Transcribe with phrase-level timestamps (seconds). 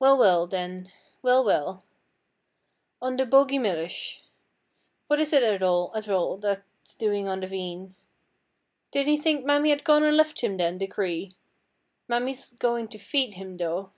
[0.00, 0.90] 'Well, well then,
[1.22, 1.84] well, well
[3.00, 4.24] on the boghee millish.
[5.06, 7.94] What is it at all, at all, that's doin' on the veen?
[8.90, 11.30] Did he think Mammy had gone an' left him then, the chree?
[12.08, 13.92] Mammy is goin' to feed him, though.'